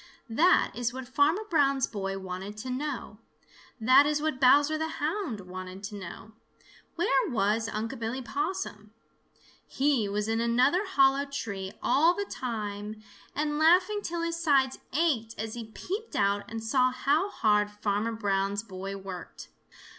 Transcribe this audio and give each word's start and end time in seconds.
That 0.31 0.71
is 0.73 0.91
what 0.91 1.07
Farmer 1.07 1.43
Brown's 1.47 1.85
boy 1.85 2.17
wanted 2.17 2.57
to 2.57 2.71
know. 2.71 3.19
That 3.79 4.07
is 4.07 4.19
what 4.19 4.41
Bowser 4.41 4.75
the 4.75 4.87
Hound 4.97 5.41
wanted 5.41 5.83
to 5.83 5.95
know. 5.95 6.31
Where 6.95 7.29
was 7.29 7.69
Unc' 7.69 7.99
Billy 7.99 8.19
Possum? 8.23 8.95
He 9.67 10.09
was 10.09 10.27
in 10.27 10.41
another 10.41 10.87
hollow 10.87 11.25
tree 11.27 11.73
all 11.83 12.15
the 12.15 12.25
time 12.25 13.03
and 13.35 13.59
laughing 13.59 14.01
till 14.01 14.23
his 14.23 14.37
sides 14.41 14.79
ached 14.91 15.35
as 15.39 15.53
he 15.53 15.65
peeped 15.65 16.15
out 16.15 16.49
and 16.49 16.63
saw 16.63 16.89
how 16.89 17.29
hard 17.29 17.69
Farmer 17.69 18.13
Brown's 18.13 18.63
boy 18.63 18.97
worked. 18.97 19.49